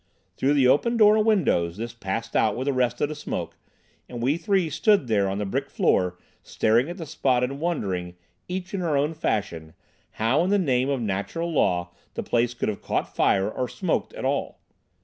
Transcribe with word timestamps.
Through 0.35 0.55
the 0.55 0.67
open 0.67 0.97
door 0.97 1.15
and 1.17 1.23
windows 1.23 1.77
this 1.77 1.93
passed 1.93 2.35
out 2.35 2.55
with 2.57 2.65
the 2.65 2.73
rest 2.73 3.01
of 3.01 3.09
the 3.09 3.13
smoke, 3.13 3.55
and 4.09 4.19
we 4.19 4.35
three 4.35 4.67
stood 4.67 5.05
there 5.05 5.29
on 5.29 5.37
the 5.37 5.45
brick 5.45 5.69
floor 5.69 6.17
staring 6.41 6.89
at 6.89 6.97
the 6.97 7.05
spot 7.05 7.43
and 7.43 7.59
wondering, 7.59 8.15
each 8.47 8.73
in 8.73 8.81
our 8.81 8.97
own 8.97 9.13
fashion, 9.13 9.75
how 10.13 10.43
in 10.43 10.49
the 10.49 10.57
name 10.57 10.89
of 10.89 11.01
natural 11.03 11.51
law 11.53 11.91
the 12.15 12.23
place 12.23 12.55
could 12.55 12.67
have 12.67 12.81
caught 12.81 13.15
fire 13.15 13.47
or 13.47 13.67
smoked 13.69 14.11
at 14.15 14.25
all. 14.25 14.59